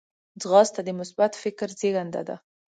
ځغاسته 0.41 0.81
د 0.83 0.89
مثبت 0.99 1.31
فکر 1.43 1.67
زیږنده 1.79 2.21
ده 2.27 2.35